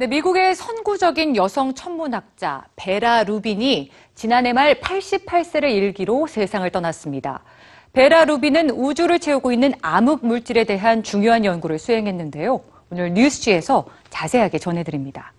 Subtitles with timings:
[0.00, 7.44] 네, 미국의 선구적인 여성 천문학자 베라 루빈이 지난해 말 88세를 일기로 세상을 떠났습니다.
[7.92, 12.62] 베라 루빈은 우주를 채우고 있는 암흑 물질에 대한 중요한 연구를 수행했는데요.
[12.90, 15.34] 오늘 뉴스지에서 자세하게 전해드립니다.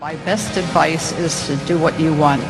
[0.00, 2.44] My best advice is to do what you want.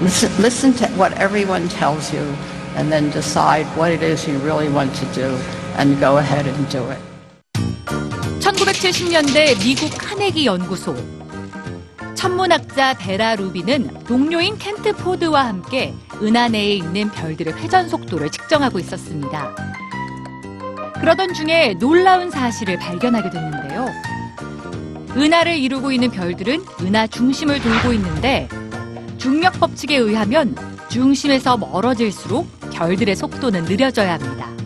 [0.00, 2.26] Listen, listen to what everyone tells you
[2.74, 5.38] and then decide what it is you really want to do
[5.78, 7.11] and go ahead and do it.
[8.42, 10.96] 1970년대 미국 카네기 연구소.
[12.16, 19.54] 천문학자 베라 루비는 동료인 켄트 포드와 함께 은하 내에 있는 별들의 회전 속도를 측정하고 있었습니다.
[20.94, 23.86] 그러던 중에 놀라운 사실을 발견하게 됐는데요.
[25.16, 28.48] 은하를 이루고 있는 별들은 은하 중심을 돌고 있는데
[29.18, 30.56] 중력 법칙에 의하면
[30.88, 34.61] 중심에서 멀어질수록 별들의 속도는 느려져야 합니다.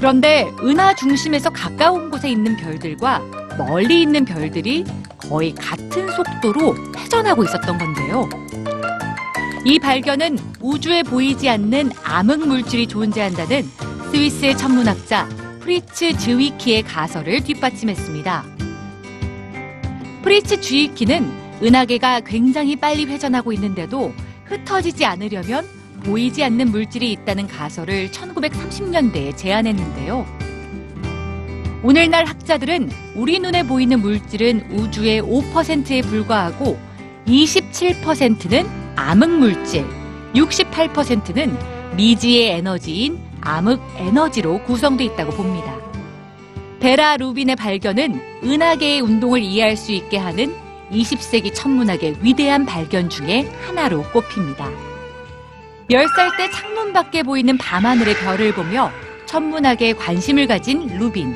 [0.00, 3.20] 그런데 은하 중심에서 가까운 곳에 있는 별들과
[3.58, 4.86] 멀리 있는 별들이
[5.18, 8.26] 거의 같은 속도로 회전하고 있었던 건데요.
[9.66, 13.62] 이 발견은 우주에 보이지 않는 암흑 물질이 존재한다는
[14.10, 15.28] 스위스의 천문학자
[15.60, 18.44] 프리츠 즈위키의 가설을 뒷받침했습니다.
[20.22, 21.30] 프리츠 즈위키는
[21.62, 24.14] 은하계가 굉장히 빨리 회전하고 있는데도
[24.46, 25.68] 흩어지지 않으려면
[26.00, 30.26] 보이지 않는 물질이 있다는 가설을 1930년대에 제안했는데요.
[31.82, 36.78] 오늘날 학자들은 우리 눈에 보이는 물질은 우주의 5%에 불과하고
[37.26, 39.86] 27%는 암흑 물질,
[40.34, 41.56] 68%는
[41.96, 45.74] 미지의 에너지인 암흑 에너지로 구성돼 있다고 봅니다.
[46.80, 50.54] 베라 루빈의 발견은 은하계의 운동을 이해할 수 있게 하는
[50.90, 54.89] 20세기 천문학의 위대한 발견 중에 하나로 꼽힙니다.
[55.90, 58.92] 10살 때 창문 밖에 보이는 밤하늘의 별을 보며
[59.26, 61.34] 천문학에 관심을 가진 루빈.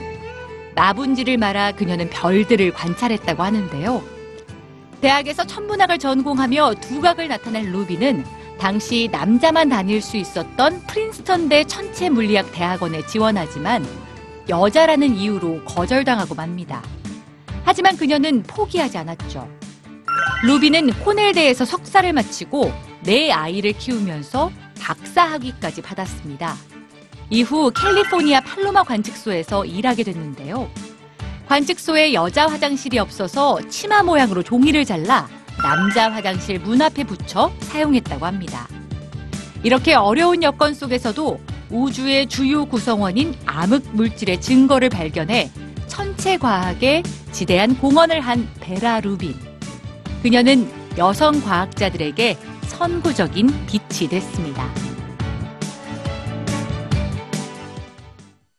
[0.76, 4.00] 나분지를 말아 그녀는 별들을 관찰했다고 하는데요.
[5.00, 8.24] 대학에서 천문학을 전공하며 두각을 나타낸 루빈은
[8.56, 13.84] 당시 남자만 다닐 수 있었던 프린스턴대 천체물리학 대학원에 지원하지만
[14.48, 16.80] 여자라는 이유로 거절당하고 맙니다.
[17.64, 19.63] 하지만 그녀는 포기하지 않았죠.
[20.44, 26.54] 루비는 코넬대에서 석사를 마치고 네 아이를 키우면서 박사 학위까지 받았습니다.
[27.30, 30.70] 이후 캘리포니아 팔로마 관측소에서 일하게 됐는데요.
[31.46, 38.68] 관측소에 여자 화장실이 없어서 치마 모양으로 종이를 잘라 남자 화장실 문 앞에 붙여 사용했다고 합니다.
[39.62, 45.50] 이렇게 어려운 여건 속에서도 우주의 주요 구성원인 암흑 물질의 증거를 발견해
[45.86, 49.53] 천체 과학에 지대한 공헌을 한 베라 루빈.
[50.24, 54.66] 그녀는 여성 과학자들에게 선구적인 빛이 됐습니다.